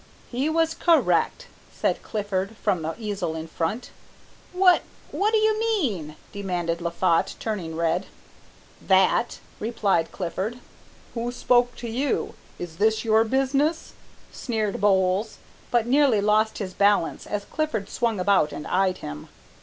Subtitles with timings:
[0.31, 3.91] "He was correct," said Clifford from his easel in front.
[4.51, 4.81] "What
[5.11, 8.07] what do you mean?" demanded Laffat, turning red.
[8.81, 10.57] "That," replied Clifford.
[11.13, 12.33] "Who spoke to you?
[12.57, 13.93] Is this your business?"
[14.31, 15.37] sneered Bowles,
[15.69, 19.27] but nearly lost his balance as Clifford swung about and eyed him.